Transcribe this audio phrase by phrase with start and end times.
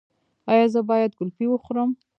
[0.51, 1.89] ایا زه باید ګلپي وخورم؟